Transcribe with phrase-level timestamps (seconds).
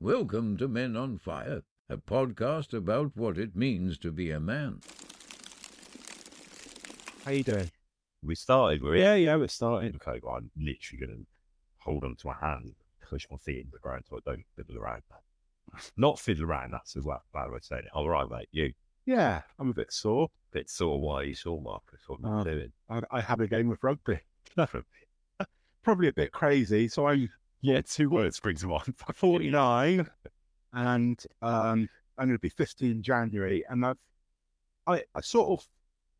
[0.00, 4.80] Welcome to Men on Fire, a podcast about what it means to be a man.
[7.24, 7.70] How you doing?
[8.22, 9.00] We started, were we?
[9.00, 9.96] Yeah, yeah, we're starting.
[9.96, 11.26] Okay, well, I'm literally going to
[11.78, 12.74] hold on to my hand,
[13.08, 15.02] push my feet into the ground so I don't fiddle around.
[15.96, 17.22] Not fiddle around, that's as well.
[17.34, 17.90] Bad way of saying it.
[17.92, 18.48] All right, mate.
[18.52, 18.72] You
[19.04, 20.28] Yeah, I'm a bit sore.
[20.52, 22.00] bit sore why you sore, Marcus.
[22.06, 22.28] What Oh.
[22.28, 22.72] are you um, doing?
[22.88, 24.20] I, I had a game of rugby.
[25.82, 26.88] Probably a bit crazy.
[26.88, 27.28] So I'm
[27.60, 28.94] Yeah, two words springs to mind.
[29.14, 30.08] 49
[30.72, 33.64] and um, I'm going to be 50 in January.
[33.68, 33.96] And I've,
[34.86, 35.68] I, I sort of,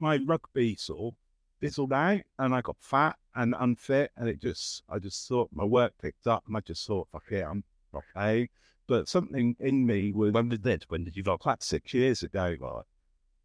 [0.01, 1.19] my rugby sort of
[1.61, 4.11] fizzled out and I got fat and unfit.
[4.17, 7.31] And it just, I just thought my work picked up and I just thought, fuck
[7.31, 7.63] it, I'm
[7.95, 8.49] okay.
[8.89, 10.81] But something in me was When was this?
[10.89, 12.57] When did you like like six years ago.
[12.59, 12.85] Right?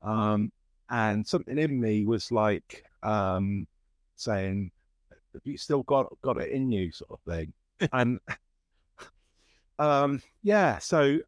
[0.02, 0.52] Um,
[0.90, 3.68] and something in me was like um,
[4.16, 4.71] saying,
[5.34, 7.54] "Have you still got got it in you?" sort of thing.
[7.91, 8.20] And
[9.80, 11.20] um, yeah, so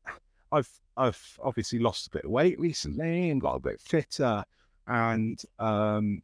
[0.52, 4.44] I've I've obviously lost a bit of weight recently and got a bit fitter,
[4.88, 6.22] and um,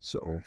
[0.00, 0.44] sort of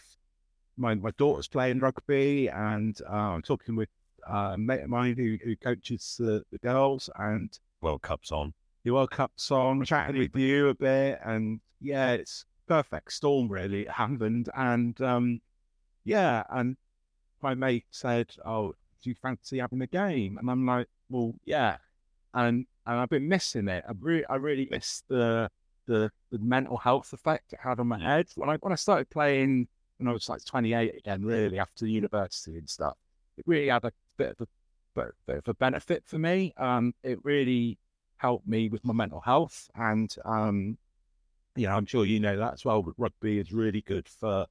[0.77, 3.89] my my daughter's playing rugby, and uh, I'm talking with
[4.29, 8.53] uh, a mate of mine who, who coaches the, the girls, and World Cup's on?
[8.83, 13.81] the World Cup song, chatting with you a bit, and yeah, it's perfect storm really.
[13.83, 15.41] It happened, and um,
[16.03, 16.75] yeah, and
[17.41, 18.73] my mate said, "Oh,
[19.03, 21.77] do you fancy having a game?" And I'm like, "Well, yeah,"
[22.33, 23.83] and and I've been missing it.
[23.87, 25.49] I really, I really missed the
[25.85, 29.09] the the mental health effect it had on my head when I when I started
[29.09, 32.97] playing when I was like 28 again, really after university and stuff.
[33.37, 34.47] It really had a bit of a
[34.99, 36.53] bit, bit of a benefit for me.
[36.57, 37.77] Um, it really
[38.17, 39.69] helped me with my mental health.
[39.75, 40.77] And um,
[41.55, 42.81] you know, I'm sure you know that as well.
[42.81, 44.45] But rugby is really good for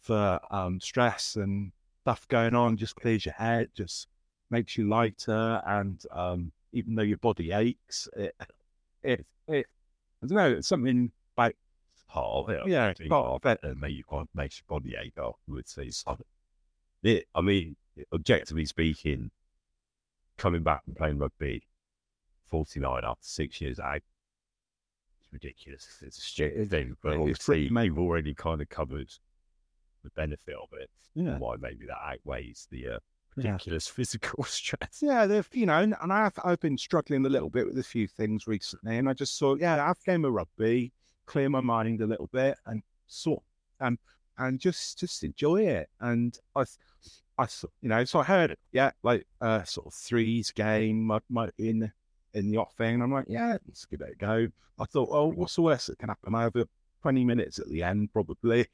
[0.00, 1.72] for um, stress and
[2.06, 2.76] stuff going on.
[2.76, 4.06] Just clears your head, just
[4.48, 5.60] makes you lighter.
[5.66, 8.34] And um, even though your body aches, it
[9.02, 9.66] it it
[10.22, 10.50] I don't know.
[10.52, 11.56] It's something like
[12.14, 12.60] of it.
[12.66, 13.00] yeah, it's
[13.44, 13.58] it.
[13.64, 15.72] And make you quite makes your body ache afterwards.
[15.72, 16.04] So it's
[17.02, 17.74] it, I mean,
[18.12, 19.30] objectively speaking,
[20.38, 21.66] coming back and playing rugby
[22.46, 24.02] 49 after six years out,
[25.20, 25.98] it's ridiculous.
[26.02, 29.12] It's a stupid thing, but obviously, pretty you've already kind of covered
[30.06, 30.88] the benefit of it.
[31.14, 31.32] Yeah.
[31.32, 32.98] and Why maybe that outweighs the uh,
[33.36, 33.52] Yeah.
[33.52, 35.00] ridiculous physical stress.
[35.02, 37.82] Yeah, they've you know, and and I've I've been struggling a little bit with a
[37.84, 40.92] few things recently, and I just thought, yeah, I've game of rugby,
[41.26, 43.42] clear my mind a little bit, and sort
[43.80, 43.98] and
[44.38, 45.88] and just just enjoy it.
[46.00, 46.64] And I,
[47.38, 47.46] I
[47.80, 51.10] you know, so I heard it, yeah, like uh, sort of threes game,
[51.58, 51.92] in the
[52.34, 52.94] in the off thing.
[52.94, 54.48] And I'm like, yeah, let's give it a go.
[54.78, 56.34] I thought, well, what's the worst that can happen?
[56.34, 56.68] I have a
[57.00, 58.66] 20 minutes at the end, probably.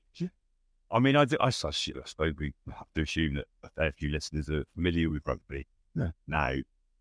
[0.93, 3.93] I mean, I, do, I, I I suppose we have to assume that a fair
[3.93, 5.67] few listeners are familiar with rugby.
[5.95, 6.11] Yeah.
[6.27, 6.55] Now,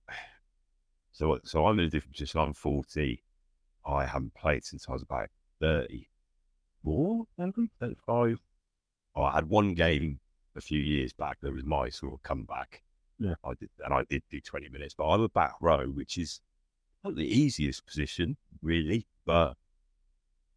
[1.12, 2.40] so so I'm in a different position.
[2.40, 3.22] I'm 40.
[3.85, 5.28] I haven't played since I was about
[5.59, 8.40] 34, maybe 35.
[9.16, 10.19] Oh, I had one game
[10.56, 11.38] a few years back.
[11.41, 12.84] That was my sort of comeback.
[13.19, 13.35] Yeah.
[13.44, 14.96] I did, and I did do 20 minutes.
[14.97, 16.40] But I'm a back row, which is
[17.03, 19.06] not the easiest position, really.
[19.25, 19.56] But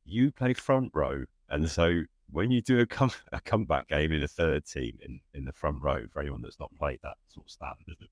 [0.04, 2.02] you play front row, and so
[2.34, 5.52] when you do a, come, a comeback game in a third team in, in the
[5.52, 8.08] front row, for anyone that's not played that sort of standard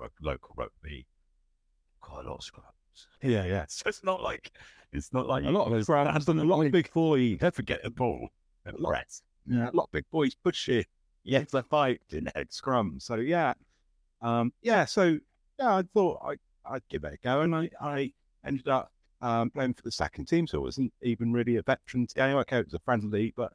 [0.00, 1.06] of local rugby,
[2.00, 3.06] quite a lot of scrums.
[3.22, 3.64] Yeah, yeah.
[3.68, 4.52] So it's not like
[4.92, 7.38] it's not like A lot of those and a lot of big boys.
[7.40, 8.28] never get the ball
[8.64, 9.04] and lot-
[9.46, 10.86] Yeah, a lot of big boys push it.
[11.24, 12.98] Yeah, It's a fight in head scrum.
[13.00, 13.54] So yeah,
[14.22, 14.84] um, yeah.
[14.84, 15.18] So
[15.58, 16.34] yeah, I thought I
[16.74, 18.12] I'd give it a go, and I I
[18.44, 20.46] ended up um, playing for the second team.
[20.46, 22.36] So it wasn't even really a veterans game.
[22.36, 23.52] Okay, it was a friendly, but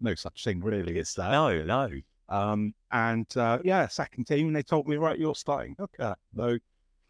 [0.00, 1.30] no such thing really as that.
[1.30, 1.90] no, no.
[2.28, 5.74] Um, and uh, yeah, second team, and they told me right, you're starting.
[5.80, 6.58] Okay, so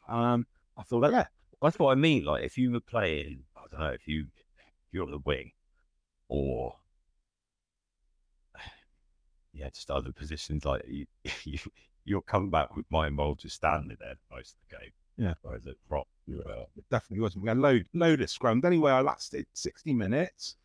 [0.08, 1.26] um, I thought, yeah,
[1.60, 2.24] That's what I mean.
[2.24, 4.26] Like if you were playing, I don't know, if you
[4.92, 5.50] you're on the wing
[6.28, 6.74] or
[9.52, 11.06] yeah, just other positions like you,
[11.44, 11.58] you
[12.04, 14.92] you'll come back with my involved just standing there most of the game.
[15.18, 15.34] Yeah.
[15.42, 17.42] Whereas at prop, you uh, it definitely wasn't.
[17.42, 18.64] We had load load of scrums.
[18.64, 20.56] Anyway, I lasted sixty minutes.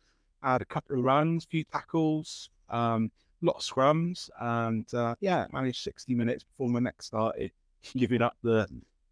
[0.42, 3.10] I had a couple of runs, a few tackles, um,
[3.42, 7.50] lot of scrums, and uh, yeah, managed sixty minutes before my neck started
[7.96, 8.68] giving up the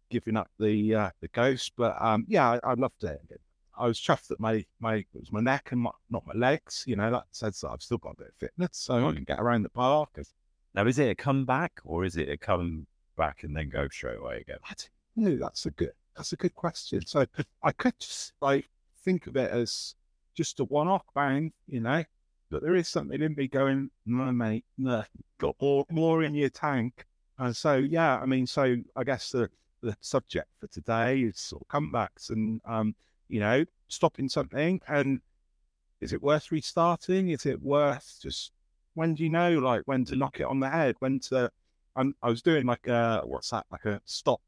[0.09, 1.73] giving up the uh, the ghost.
[1.75, 3.19] But um, yeah, I, I loved it.
[3.77, 6.85] I was chuffed that my my it was my neck and my, not my legs.
[6.87, 9.25] You know, that says that I've still got a bit of fitness, so I can
[9.25, 10.17] get around the park.
[10.73, 12.87] now is it a comeback or is it a come
[13.17, 14.57] back and then go straight away again?
[14.63, 15.37] I don't know.
[15.37, 15.91] That's a good.
[16.15, 17.05] That's a good question.
[17.05, 17.25] So
[17.63, 18.69] I could just like
[19.03, 19.95] think of it as
[20.35, 22.03] just a one-off bang, you know.
[22.49, 25.03] But there is something in me going, no, mate, no,
[25.39, 27.05] got more, more in your tank.
[27.39, 29.49] And so, yeah, I mean, so I guess the
[29.81, 32.95] the subject for today is sort of comebacks and um,
[33.27, 35.19] you know, stopping something and
[35.99, 37.29] is it worth restarting?
[37.29, 38.51] Is it worth just
[38.93, 40.95] when do you know like when to knock it on the head?
[40.99, 41.51] When to
[41.95, 44.41] I'm, I was doing like a what's that like a stop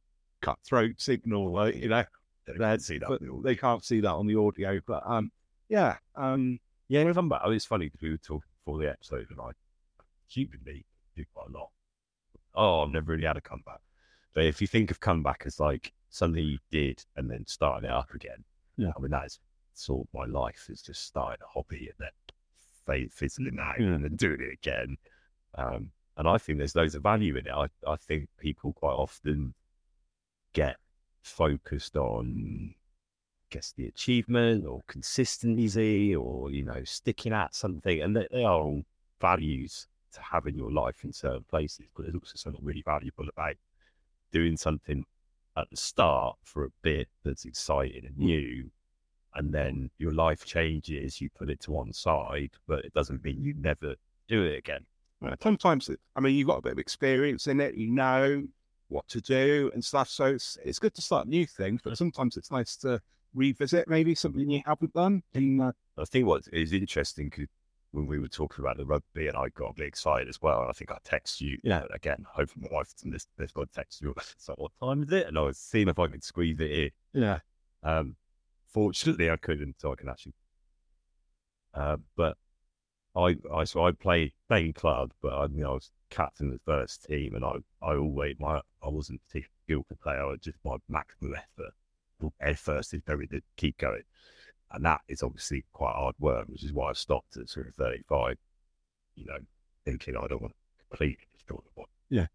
[0.46, 2.04] cutthroat signal, like, you know.
[2.48, 3.42] They can't see that.
[3.44, 4.80] They can't see that on the audio.
[4.86, 5.32] But um,
[5.68, 7.02] yeah, um, Yeah.
[7.02, 9.50] I mean, it's funny because we were talking before the episode, and I
[10.28, 11.70] stupidly do quite a lot.
[12.54, 13.80] Oh, I've never really had a comeback.
[14.34, 17.94] But if you think of comeback as like something you did and then starting it
[17.94, 18.44] up again,
[18.78, 18.92] Yeah.
[18.96, 19.40] I mean that's
[19.74, 22.10] sort of my life is just starting a hobby and
[22.88, 23.88] then fizzling out Yeah.
[23.88, 24.98] and then doing it again.
[25.56, 27.52] Um, and I think there's loads of value in it.
[27.54, 29.54] I, I think people quite often
[30.56, 30.78] get
[31.22, 38.16] focused on I guess the achievement or consistency or you know sticking at something and
[38.16, 38.84] they, they are all
[39.22, 43.26] values to have in your life in certain places but there's also something really valuable
[43.28, 43.56] about
[44.32, 45.06] doing something
[45.58, 48.70] at the start for a bit that's exciting and new
[49.36, 53.42] and then your life changes you put it to one side but it doesn't mean
[53.42, 53.96] you never
[54.28, 54.86] do it again.
[55.42, 58.44] Sometimes I mean you've got a bit of experience in it, you know
[58.90, 60.10] what to do and stuff.
[60.10, 63.02] So it's it's good to start new things, but sometimes it's nice to
[63.34, 65.24] revisit maybe something you haven't done.
[65.34, 67.32] And, uh, I think what is interesting
[67.92, 70.62] when we were talking about the rugby, and I got a bit excited as well.
[70.62, 71.80] And I think I text you, Yeah.
[71.80, 72.26] uh, again.
[72.30, 73.26] Hopefully, my wife's in this.
[73.38, 74.14] This got text you.
[74.38, 75.28] So what time is it?
[75.28, 76.92] And I was seeing if I could squeeze it in.
[77.22, 77.40] yeah,
[77.84, 78.16] Um,
[78.68, 80.34] fortunately, I couldn't, so I can actually.
[81.74, 82.38] Uh, but
[83.16, 86.54] I, I, so I played playing club, but I, you know, I was captain of
[86.54, 90.22] the first team, and I, I always my, I wasn't a skillful player.
[90.22, 91.74] I was just my maximum effort.
[92.40, 94.04] At first, is very to keep going,
[94.72, 97.76] and that is obviously quite hard work, which is why I stopped at sort of
[97.76, 98.38] thirty-five.
[99.16, 99.38] You know,
[99.86, 101.90] thinking I don't want to completely destroy the body.
[102.10, 102.28] Yeah.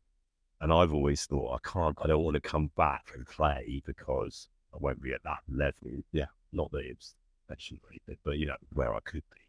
[0.60, 4.48] And I've always thought I can't, I don't want to come back and play because
[4.74, 6.02] I won't be at that level.
[6.12, 6.26] Yeah.
[6.52, 7.14] Not that it's
[7.48, 7.80] especially,
[8.24, 9.40] but you know, where I could be.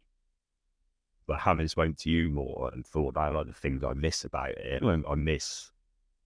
[1.26, 4.50] But having spoken to you more and thought about like the things I miss about
[4.50, 5.02] it, Yeah.
[5.08, 5.70] I miss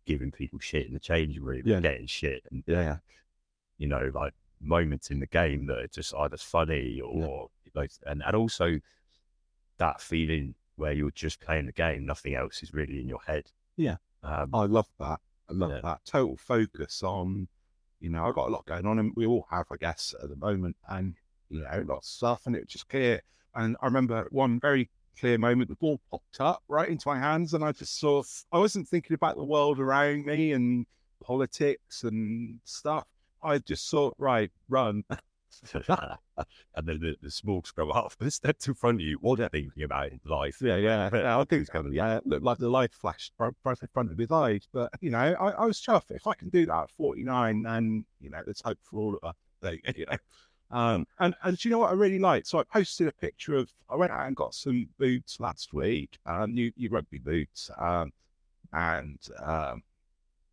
[0.06, 1.80] giving people shit in the changing room, Yeah.
[1.80, 2.98] getting shit, and yeah,
[3.78, 8.22] you know, like moments in the game that are just either funny or like, and
[8.24, 8.80] and also
[9.78, 13.50] that feeling where you're just playing the game, nothing else is really in your head.
[13.76, 13.96] Yeah.
[14.22, 15.20] Um, I love that.
[15.48, 15.80] I love Yeah.
[15.82, 17.48] that total focus on.
[18.00, 20.28] You know, I've got a lot going on, and we all have, I guess, at
[20.28, 21.14] the moment, and
[21.48, 23.20] you know, lots of stuff, and it was just clear.
[23.56, 24.88] And I remember one very
[25.18, 28.22] clear moment, the ball popped up right into my hands, and I just saw.
[28.52, 30.86] I wasn't thinking about the world around me and
[31.24, 33.04] politics and stuff.
[33.42, 35.04] I just thought, right, run.
[35.74, 38.16] and then the, the smokes go off.
[38.18, 40.58] The step in front of you, what are you thinking about in life?
[40.60, 41.08] Yeah, yeah.
[41.12, 44.12] I think It's kind of- yeah, it looked like the light flashed right in front
[44.12, 44.68] of his eyes.
[44.72, 46.10] But you know, I, I was chuffed.
[46.10, 49.16] If I can do that at forty nine, then you know, there's hope for all
[49.22, 49.34] of us.
[49.62, 50.16] Go, you know.
[50.70, 52.48] Um, and and you know what I really liked?
[52.48, 53.72] So I posted a picture of.
[53.88, 58.12] I went out and got some boots last week, um, new new rugby boots, um,
[58.72, 59.82] and um,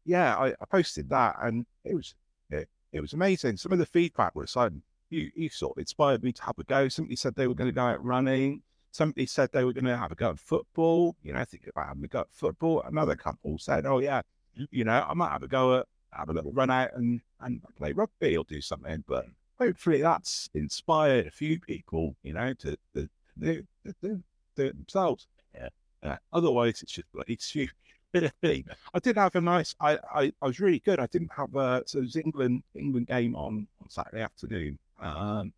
[0.05, 2.13] yeah, I, I posted that, and it was
[2.49, 3.57] it, it was amazing.
[3.57, 4.71] Some of the feedback was like,
[5.09, 6.87] you you sort of inspired me to have a go.
[6.89, 8.61] Somebody said they were going to go out running.
[8.91, 11.15] Somebody said they were going to have a go at football.
[11.23, 12.83] You know, think about having a go at football.
[12.83, 14.21] Another couple said, "Oh yeah,
[14.69, 17.61] you know, I might have a go at have a little run out and and
[17.77, 19.25] play rugby or do something." But
[19.63, 22.15] hopefully, that's inspired a few people.
[22.23, 24.23] You know, to to do, to do,
[24.57, 25.27] it themselves.
[25.55, 25.69] Yeah.
[26.03, 27.73] Uh, otherwise, it's just bloody stupid.
[28.43, 29.75] I did have a nice.
[29.79, 30.99] I, I, I was really good.
[30.99, 34.77] I didn't have a so it was England England game on on Saturday afternoon.
[34.99, 35.53] Um,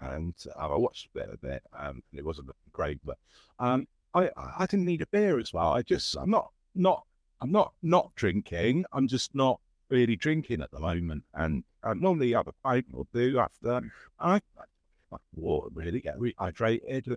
[0.00, 1.62] and uh, I watched a bit of it.
[1.78, 3.18] Um, and it wasn't great, but
[3.58, 5.72] um, I I didn't need a beer as well.
[5.72, 7.04] I just I'm not not
[7.40, 8.86] I'm not not drinking.
[8.92, 11.24] I'm just not really drinking at the moment.
[11.34, 13.80] And I normally have a pint or two after.
[14.18, 14.40] I I
[15.10, 17.06] like water really get rehydrated.
[17.06, 17.16] And,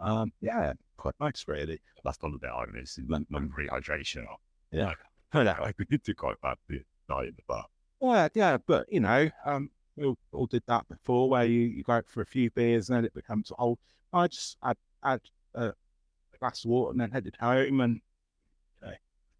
[0.00, 1.80] um, yeah, quite nice really.
[2.04, 2.98] That's not a bit I miss.
[3.06, 4.24] Like, like rehydration.
[4.72, 4.92] Yeah.
[5.32, 5.56] I know.
[5.60, 7.66] I could do quite bad the night in the bar.
[8.00, 11.82] Well, yeah, but you know, um, we all, all did that before, where you, you
[11.82, 13.78] go out for a few beers and then it becomes old.
[14.12, 15.20] I just had had
[15.54, 15.72] uh,
[16.34, 18.00] a glass of water and then headed home, and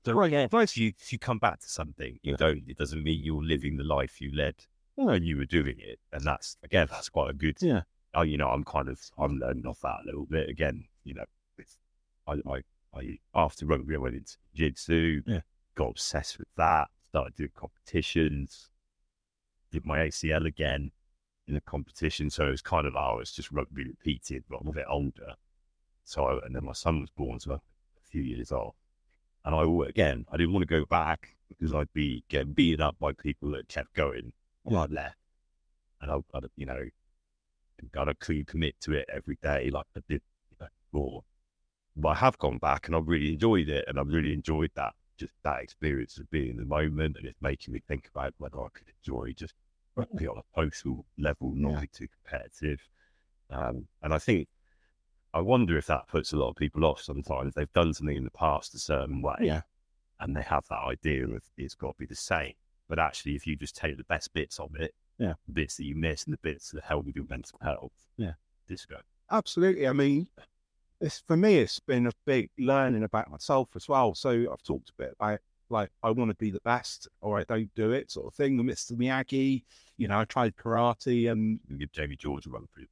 [0.09, 0.47] So, right, yeah.
[0.53, 3.77] If you, if you come back to something, you don't, it doesn't mean you're living
[3.77, 4.55] the life you led
[4.95, 5.99] when you were doing it.
[6.12, 7.83] And that's, again, that's quite a good, Yeah.
[8.15, 11.15] Oh, you know, I'm kind of, I'm learning off that a little bit again, you
[11.15, 11.25] know,
[11.59, 11.77] it's,
[12.27, 12.62] I, I,
[12.95, 15.41] I, after rugby, I went into jiu-jitsu, Yeah.
[15.75, 18.71] got obsessed with that, started doing competitions,
[19.71, 20.91] did my ACL again
[21.47, 22.31] in a competition.
[22.31, 25.35] So it was kind of, oh, it's just rugby repeated, but I'm a bit older.
[26.05, 27.61] So, I, and then my son was born, so a
[28.11, 28.75] few years old.
[29.49, 32.99] And I, again, I didn't want to go back because I'd be getting beaten up
[33.00, 34.31] by people that kept going.
[34.67, 34.83] And Yeah.
[34.83, 35.17] I'd left,
[36.02, 36.85] and I, I'd you know,
[37.90, 41.25] got to commit to it every day like I did you know, before.
[41.97, 44.93] But I have gone back, and I've really enjoyed it, and I've really enjoyed that
[45.17, 48.61] just that experience of being in the moment, and it's making me think about whether
[48.61, 49.55] I could enjoy just
[49.95, 51.81] rugby on a postal level, not Yeah.
[51.81, 52.87] be too competitive.
[53.49, 54.47] Um, and I think
[55.38, 57.54] I wonder if that puts a lot of people off sometimes.
[57.54, 59.62] They've done something in the past a certain way, Yeah.
[60.18, 62.54] and they have that idea of it's got to be the same.
[62.88, 65.35] But actually, if you just take the best bits of it, Yeah.
[65.47, 68.35] the bits that you miss and the bits that help with your mental health, Yeah.
[68.66, 69.00] disco.
[69.30, 69.87] Absolutely.
[69.87, 70.28] I mean,
[71.00, 74.14] it's for me, it's been a big learning about myself as well.
[74.16, 75.38] So I've talked a bit about
[75.71, 78.57] like I want to be the best, or I don't do it, sort of thing.
[78.57, 78.92] The Mr.
[78.95, 79.62] Miyagi,
[79.99, 82.88] you know, I tried karate, and You give Jamie George a run for his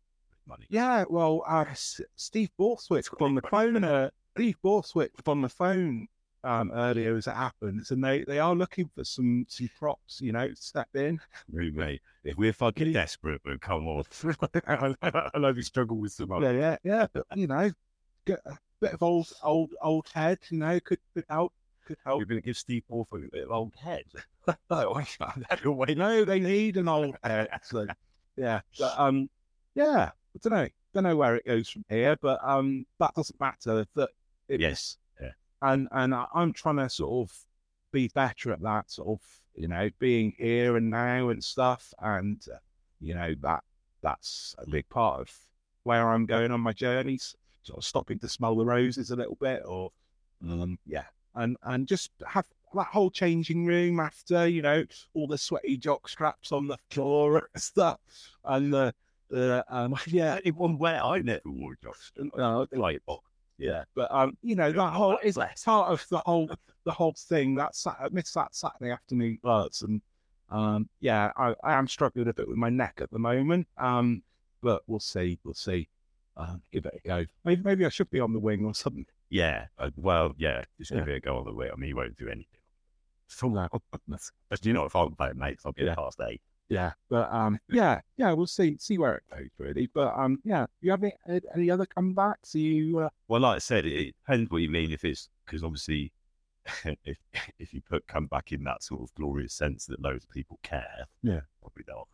[0.46, 0.66] money.
[0.68, 6.08] yeah, well, uh, S- Steve Borthwick on the phone, uh, Steve Borthwick on the phone
[6.44, 10.32] um, earlier as it happens, and they they are looking for some some props, you
[10.32, 11.20] know, step in.
[11.50, 12.00] Mate.
[12.24, 14.04] If we're fucking desperate, but come on.
[15.02, 17.06] I know we struggle with some Yeah, yeah, yeah.
[17.12, 17.70] But, you know,
[18.24, 21.52] get a bit of old old old head, you know, could could help.
[21.86, 22.18] Could help.
[22.18, 24.04] You're going to give Steve Borthwick a bit of old head.
[24.70, 25.02] No,
[25.96, 27.48] no, they need an old head.
[27.64, 27.84] So,
[28.36, 29.28] yeah, but, um,
[29.74, 33.40] yeah, I don't know, don't know where it goes from here, but um, that doesn't
[33.40, 33.86] matter.
[33.94, 34.10] That
[34.48, 34.98] it, Yes.
[35.20, 35.30] Yeah.
[35.62, 37.36] and and I, I'm trying to sort of
[37.92, 42.42] be better at that, sort of, you know, being here and now and stuff, and
[42.52, 42.58] uh,
[43.00, 43.64] you know that
[44.02, 45.32] that's a big part of
[45.84, 47.34] where I'm going on my journeys.
[47.62, 49.90] Sort of stopping to smell the roses a little bit, or
[50.42, 55.38] um, yeah, and and just have that whole changing room after you know all the
[55.38, 58.00] sweaty jock straps on the floor and stuff,
[58.44, 58.94] and the
[59.28, 61.02] the um yeah It wasn't wet.
[61.02, 62.12] I never wore jocks.
[62.36, 63.20] no, Like, oh,
[63.58, 66.50] yeah, but um you know that whole is part of the whole
[66.84, 67.54] the whole thing.
[67.56, 70.00] That Sat- I miss that Saturday afternoon class, and
[70.50, 73.66] um yeah, I, I am struggling a bit with my neck at the moment.
[73.78, 74.22] Um,
[74.62, 75.88] but we'll see, we'll see.
[76.36, 77.24] Um, give it a go.
[77.44, 79.06] Maybe, maybe I should be on the wing or something.
[79.30, 79.66] yeah.
[79.78, 80.64] Uh, well, yeah.
[80.78, 80.98] Just Yeah.
[80.98, 81.70] give it a go on the way.
[81.72, 82.60] I mean, he won't do anything.
[83.28, 83.68] So now,
[84.50, 85.94] But you know, if I'm playing mates, I'll get Yeah.
[85.94, 86.42] past eight.
[86.68, 89.88] Yeah, but um, yeah, yeah, we'll see see where it goes really.
[89.92, 92.54] But um, yeah, you have any, any other comebacks?
[92.54, 94.90] You uh, Well, like I said, it, depends what you mean.
[94.90, 96.12] If it's because obviously,
[97.04, 97.18] if
[97.58, 100.58] if you put come back in that sort of glorious sense that loads of people
[100.62, 101.42] care, Yeah.
[101.60, 102.08] probably not.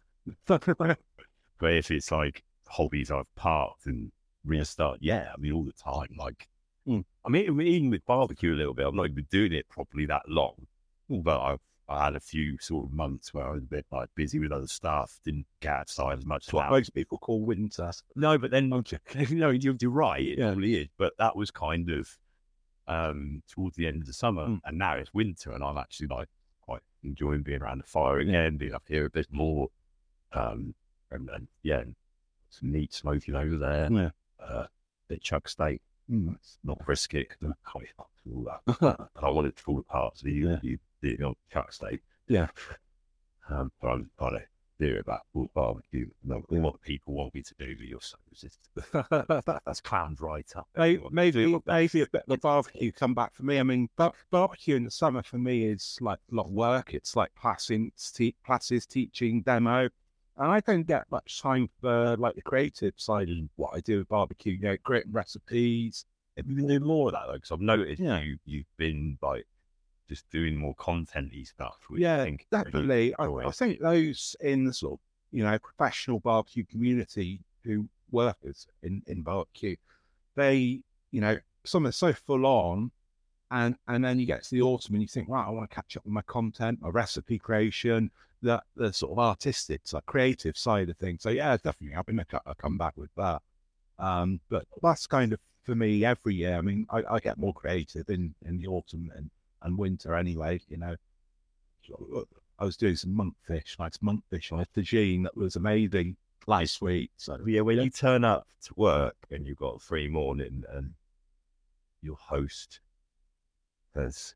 [1.59, 4.11] But if it's like hobbies I've parked and
[4.45, 6.09] restart, yeah, I mean all the time.
[6.17, 6.49] Like,
[6.89, 7.05] Mm.
[7.25, 10.29] I mean even with barbecue a little bit, I'm not even doing it properly that
[10.29, 10.67] long,
[11.09, 11.61] but I've
[11.93, 14.53] I had a few sort of months where I was a bit like busy with
[14.53, 16.47] other stuff, didn't get outside as much.
[16.47, 17.91] That's what most people call winter.
[18.17, 19.27] No, but then you?
[19.37, 20.23] no, you're, you're right.
[20.23, 20.47] It Yeah.
[20.49, 20.89] probably is.
[20.99, 22.19] But that was kind of
[22.89, 24.61] um, towards the end of the summer, Mm.
[24.65, 26.29] and now it's winter, and I'm actually like
[26.61, 29.69] quite enjoying being around the fire again, being up here a bit more.
[30.33, 30.75] Um,
[31.11, 31.83] and, and yeah,
[32.51, 33.89] some neat smoking over there.
[33.91, 34.11] Yeah.
[34.41, 34.67] Uh,
[35.09, 35.81] bit chuck steak,
[36.11, 37.29] Mm, not brisket.
[37.43, 39.09] I can't eat all that.
[39.23, 40.19] I want it to fall apart.
[40.19, 40.59] So you, Yeah.
[40.63, 41.35] you, you know,
[41.71, 42.01] steak.
[42.29, 42.49] Yeah.
[43.51, 44.43] Um, but I'm kind of
[44.79, 46.07] theory about all barbecue.
[46.25, 48.87] No, what people want me to do, you're so resistant.
[49.67, 50.69] That's clowned right up.
[50.77, 53.59] Maybe, maybe, maybe a bit of the barbecue come back for me.
[53.59, 56.95] I mean, bar- barbecue in the summer for me is like a lot of work.
[56.95, 59.89] It's like classes, te- classes, teaching, demo,
[60.37, 63.99] and I don't get much time for like the creative side of what I do
[63.99, 64.55] with barbecue.
[64.55, 66.07] You know, creating recipes.
[66.37, 67.35] Have you doing more of that though?
[67.35, 68.21] Because I've noticed Yeah.
[68.21, 69.47] you you've been like
[70.13, 71.79] just doing more contenty stuff.
[71.89, 73.15] Which I Yeah, think definitely.
[73.19, 75.01] I, I think those in the sort of
[75.31, 79.77] you know professional barbecue community who work as in in barbecue,
[80.37, 82.91] they you know some are so full on,
[83.51, 85.75] and and then you get to the autumn and you think, wow, I want to
[85.75, 88.11] catch up with my content, my recipe creation,
[88.43, 91.23] the the sort of artistic, like creative side of things.
[91.23, 93.43] So yeah, definitely, I've been a, I come back with that.
[93.99, 96.57] Um, but that's kind of for me every year.
[96.57, 99.31] I mean, I, I get more creative in in the autumn and
[99.65, 100.61] and winter anyway.
[100.69, 100.97] You know.
[102.59, 106.17] I was doing some monkfish, like monkfish on a tagine that was amazing
[106.47, 107.11] last week.
[107.17, 110.93] So yeah, when you turn up to work and you've got a free morning and
[112.03, 112.81] your host
[113.95, 114.35] has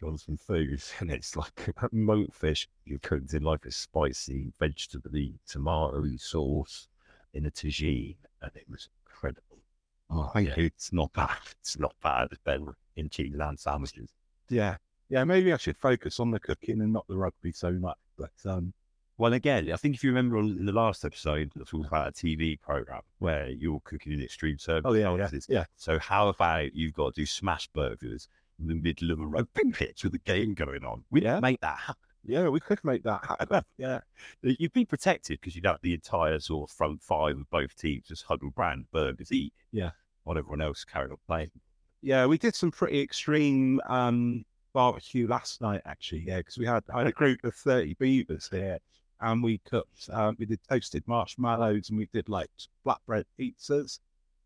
[0.00, 1.54] got some food and it's like
[1.94, 5.10] monkfish you cooked in like a spicy vegetable
[5.46, 6.88] tomato sauce
[7.34, 9.58] in a tagine and it was incredible.
[10.10, 11.36] oh, Yeah, it's not bad.
[11.60, 12.28] It's not bad.
[12.30, 14.10] It's better in cheese and sandwiches.
[14.48, 14.76] Yeah,
[15.08, 15.24] yeah.
[15.24, 17.96] Maybe I should focus on the cooking and not the rugby so much.
[18.18, 18.72] But um,
[19.18, 22.08] Well, again, I think if you remember on in the last episode, I talked about
[22.08, 25.64] a TV program where you're cooking in extreme oh yeah, yeah, yeah.
[25.76, 29.70] So how about you've got to do smash burgers in the middle of a rugby
[29.72, 31.04] pitch with a game going on.
[31.10, 31.40] We Yeah.
[31.40, 32.00] make that happen.
[32.24, 33.62] Yeah, we could make that happen.
[33.78, 34.00] Yeah.
[34.42, 38.08] You'd be protected because you'd have the entire sort of front five of both teams
[38.08, 39.52] just huddle round burgers, eat.
[39.72, 39.90] Yeah.
[40.24, 41.50] While everyone else carried on playing.
[42.06, 46.20] Yeah, we did some pretty extreme um, barbecue last night, actually.
[46.24, 48.78] Yeah, because we had I had a group of thirty beavers here,
[49.20, 50.08] and we cooked.
[50.12, 52.48] Um, we did toasted marshmallows, and we did like
[52.86, 53.98] flatbread pizzas.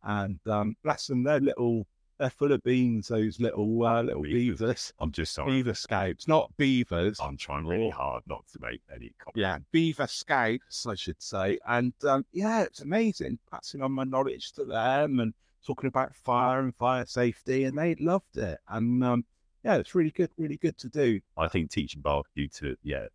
[0.02, 1.86] And um, bless them, they're little.
[2.18, 3.08] They're full of beans.
[3.08, 4.58] Those little uh, little Beavers.
[4.60, 5.50] beavers, I'm just sorry.
[5.52, 7.20] beaver scouts, not beavers.
[7.20, 9.36] I'm trying really hard not to make any comments.
[9.36, 11.58] Yeah, beaver scouts, I should say.
[11.68, 15.34] And um, yeah, it's amazing passing on my knowledge to them and
[15.66, 18.58] talking about fire and fire safety, and they loved it.
[18.68, 19.24] And um,
[19.64, 21.20] yeah, it's really good, really good to do.
[21.36, 23.06] I think teaching barbecue to yeah,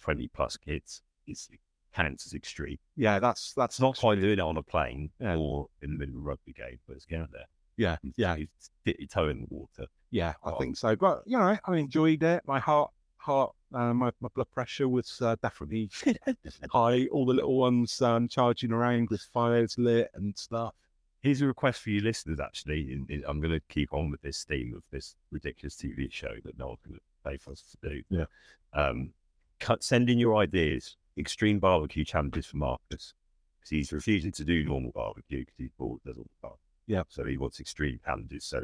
[0.00, 1.48] twenty plus kids is
[1.94, 2.78] counts as extreme.
[2.96, 5.36] Yeah, that's that's It's not quite doing it on a plane Yeah.
[5.36, 7.46] or in the middle of a rugby game, but it's getting there.
[7.76, 8.46] Yeah, yeah, You
[8.84, 9.86] dip your toe in the water.
[10.10, 10.34] yeah.
[10.44, 10.58] I Oh.
[10.58, 10.94] think so.
[10.96, 12.42] But you know, I enjoyed it.
[12.46, 15.90] My heart, heart, uh, my my blood pressure was uh, definitely
[16.70, 17.06] high.
[17.06, 20.74] All the little ones um, charging around with fires lit and stuff.
[21.20, 22.40] Here's a request for you listeners.
[22.40, 26.10] Actually, in, in- I'm going to keep on with this theme of this ridiculous TV
[26.10, 28.02] show that no one can pay for us to do.
[28.10, 28.24] Yeah.
[28.72, 29.10] Um,
[29.58, 30.96] cut, send in your ideas.
[31.18, 33.14] Extreme barbecue challenges for Marcus
[33.58, 36.56] because he's refusing to do normal barbecue because he's bored does all the time.
[36.86, 37.02] Yeah.
[37.08, 38.44] So he wants extreme challenges.
[38.44, 38.62] So,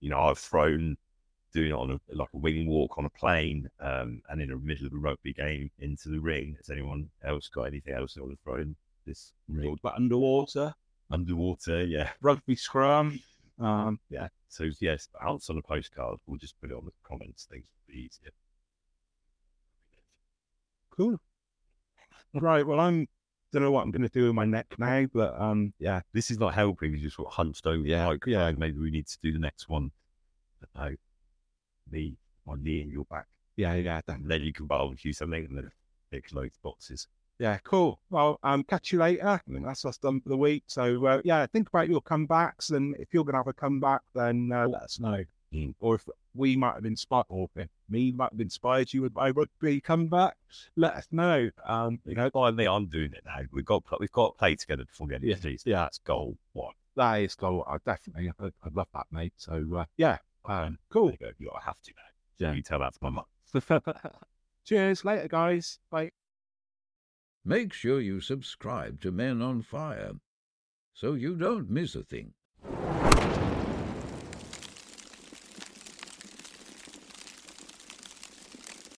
[0.00, 0.96] you know, I've thrown
[1.52, 4.56] doing it on a, like a wing walk on a plane, um, and in the
[4.56, 6.54] middle of a rugby game into the ring.
[6.58, 8.74] Has anyone else got anything else they want to throw in
[9.06, 9.76] this ring?
[9.82, 10.74] But underwater,
[11.12, 12.10] Underwater, yeah.
[12.22, 13.20] rugby scrum.
[13.60, 16.18] Um, yeah, So yes, answer on a postcard.
[16.26, 17.46] We'll just put it on the comments.
[17.50, 18.30] Things will be easier.
[20.96, 21.18] cool.
[22.34, 22.66] Right.
[22.66, 23.06] Well, I'm
[23.52, 26.30] don't know what I'm going to do with my neck now, but um, yeah, This
[26.30, 26.92] is not helping.
[26.92, 27.86] You just sort of hunched over.
[27.86, 28.32] Yeah, microphone.
[28.32, 28.50] yeah.
[28.56, 29.90] Maybe we need to do the next one.
[30.74, 30.94] No,
[31.90, 32.16] me,
[32.46, 33.26] my knee in your back,
[33.56, 35.70] yeah, yeah, then you can barbecue something and then
[36.10, 37.08] pick loads of boxes.
[37.38, 38.00] Yeah, cool.
[38.10, 39.26] Well, um, catch you later.
[39.26, 40.64] I think that's us done for the week.
[40.66, 42.70] So, uh, yeah, think about your comebacks.
[42.70, 45.24] And if you're going to have a comeback, then uh, let us know.
[45.52, 45.74] Mm.
[45.80, 49.30] Or if we might have inspired, or if me might have inspired you with my
[49.30, 50.34] rugby comeback,
[50.76, 51.50] let us know.
[51.66, 53.40] Um, you know, me, I'm doing it now.
[53.52, 55.72] We've got we've got to play together before end Yeah, of the season.
[55.72, 55.80] yeah.
[55.80, 56.74] That's goal one.
[56.96, 57.64] that is cool.
[57.68, 59.34] I definitely, I, I love that, mate.
[59.36, 61.10] So, uh, yeah, um, cool.
[61.10, 61.30] You go.
[61.38, 62.46] You have to now.
[62.48, 62.54] Yeah.
[62.54, 63.24] You tell that to my mum.
[64.64, 65.04] Cheers.
[65.04, 65.78] Later, guys.
[65.90, 66.12] Bye.
[67.44, 70.12] Make sure you subscribe to Men on Fire
[70.94, 72.34] so you don't miss a thing.